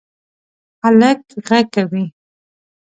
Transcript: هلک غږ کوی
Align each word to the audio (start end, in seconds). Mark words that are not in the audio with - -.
هلک 0.83 1.21
غږ 1.47 1.65
کوی 1.75 2.03